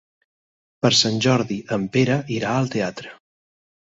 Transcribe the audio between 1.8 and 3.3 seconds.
Pere irà al teatre.